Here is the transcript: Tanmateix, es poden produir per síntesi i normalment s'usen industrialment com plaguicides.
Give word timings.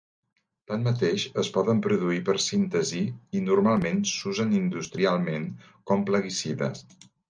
Tanmateix, 0.69 1.25
es 1.43 1.51
poden 1.57 1.83
produir 1.89 2.23
per 2.31 2.35
síntesi 2.47 3.03
i 3.41 3.45
normalment 3.53 4.03
s'usen 4.17 4.59
industrialment 4.65 5.51
com 5.93 6.13
plaguicides. 6.13 6.87